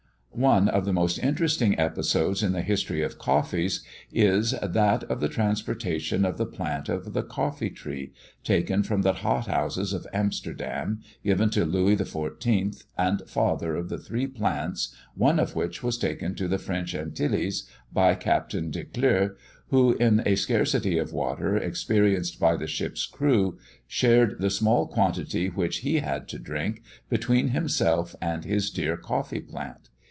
One 0.33 0.69
of 0.69 0.85
the 0.85 0.93
most 0.93 1.19
interesting 1.19 1.77
episodes 1.77 2.41
in 2.41 2.53
the 2.53 2.61
history 2.63 3.03
of 3.03 3.19
coffee 3.19 3.69
is, 4.13 4.51
that 4.59 5.03
of 5.03 5.19
the 5.19 5.27
transportation 5.27 6.23
of 6.23 6.37
the 6.37 6.45
plant 6.45 6.87
of 6.87 7.13
the 7.13 7.21
coffee 7.21 7.69
tree, 7.69 8.13
taken 8.43 8.81
from 8.81 9.01
the 9.01 9.11
hothouses 9.11 9.93
of 9.93 10.07
Amsterdam, 10.13 11.01
given 11.23 11.49
to 11.51 11.65
Louis 11.65 11.97
XIV., 11.97 12.81
and 12.97 13.21
father 13.27 13.75
of 13.75 13.89
the 13.89 13.97
three 13.99 14.25
plants, 14.25 14.95
one 15.15 15.37
of 15.37 15.53
which 15.53 15.83
was 15.83 15.97
taken 15.97 16.33
to 16.35 16.47
the 16.47 16.57
French 16.57 16.95
Antilles 16.95 17.67
by 17.91 18.15
Captain 18.15 18.71
Declieux, 18.71 19.35
who, 19.67 19.93
in 19.95 20.23
a 20.25 20.35
scarcity 20.35 20.97
of 20.97 21.11
water 21.13 21.57
experienced 21.57 22.39
by 22.39 22.55
the 22.55 22.67
ship's 22.67 23.05
crew, 23.05 23.59
shared 23.85 24.39
the 24.39 24.49
small 24.49 24.87
quantity 24.87 25.47
which 25.49 25.79
he 25.79 25.99
had 25.99 26.27
to 26.29 26.39
drink, 26.39 26.81
between 27.09 27.49
himself 27.49 28.15
and 28.21 28.45
his 28.45 28.71
dear 28.71 28.95
coffee 28.97 29.41
plant. 29.41 29.89